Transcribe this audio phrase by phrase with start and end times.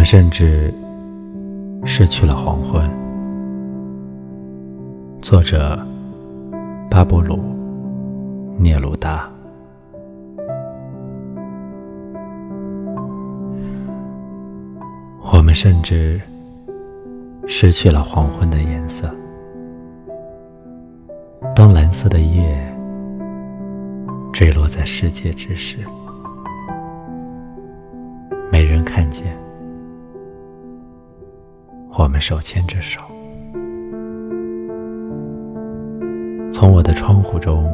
[0.00, 0.72] 我们甚至
[1.84, 2.90] 失去了黄昏。
[5.20, 5.78] 作者：
[6.90, 7.36] 巴布鲁·
[8.58, 9.28] 聂鲁达。
[15.34, 16.18] 我们甚至
[17.46, 19.14] 失去了黄昏的颜色。
[21.54, 22.74] 当蓝色的夜
[24.32, 25.76] 坠落在世界之时，
[28.50, 29.36] 没人看见。
[31.98, 33.00] 我们手牵着手，
[36.50, 37.68] 从我的窗户中，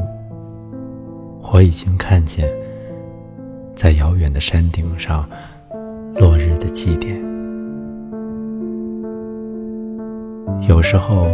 [1.42, 2.48] 我已经看见，
[3.75, 5.29] 在遥远的山顶上，
[6.16, 7.15] 落日的祭点。
[10.67, 11.28] 有时候，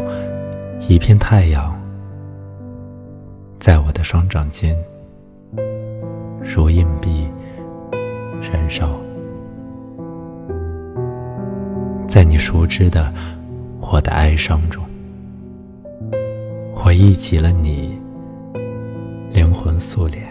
[0.89, 1.73] 一片太阳
[3.59, 4.77] 在我的双掌间，
[6.45, 7.27] 如硬币
[8.41, 8.91] 燃烧。
[12.13, 13.11] 在你熟知的
[13.81, 14.85] 我的哀伤中，
[16.85, 17.99] 我忆起了你
[19.31, 20.23] 灵魂素脸。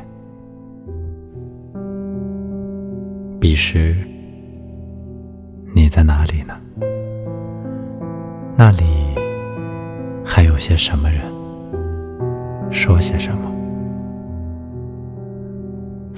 [3.40, 3.96] 彼时
[5.74, 6.56] 你在哪里呢？
[8.56, 8.84] 那里
[10.24, 11.24] 还有些什么人？
[12.70, 13.52] 说些什么？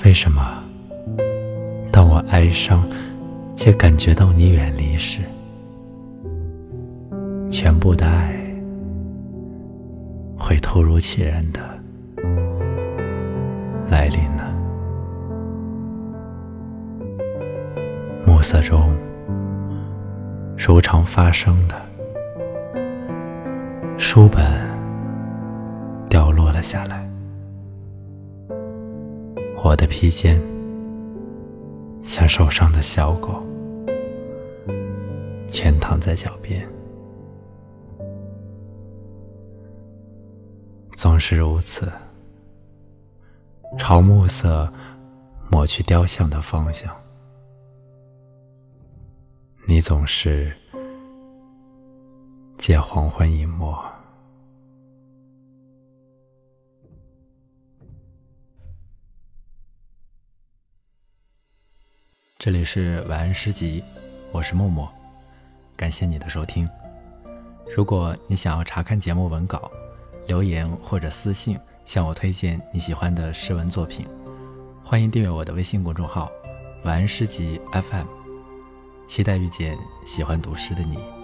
[0.04, 0.62] 为什么
[1.90, 2.86] 当我哀伤
[3.56, 5.22] 且感觉到你远离时？
[7.54, 8.34] 全部的爱
[10.36, 11.62] 会突如其然的
[13.92, 14.44] 来临呢。
[18.26, 18.92] 暮色中，
[20.58, 21.80] 如常发生的，
[24.00, 24.44] 书本
[26.10, 27.08] 掉落了下来，
[29.64, 30.42] 我的披肩
[32.02, 33.44] 像受伤的小狗，
[35.48, 36.68] 全躺在脚边。
[40.96, 41.92] 总是如此，
[43.78, 44.72] 朝暮色
[45.50, 46.96] 抹去雕像的方向，
[49.68, 50.56] 你总是
[52.58, 53.78] 借黄昏隐没。
[62.38, 63.84] 这里是晚安诗集，
[64.32, 64.88] 我是默默，
[65.76, 66.70] 感谢你的收听。
[67.76, 69.72] 如果你想要查看节目文稿。
[70.28, 74.06] 留言或者私信向我推荐你喜欢的诗文作品，
[74.84, 76.30] 欢迎订阅我的微信公众号
[76.84, 78.06] “晚安诗集 FM”，
[79.06, 81.23] 期待遇见喜欢读诗的你。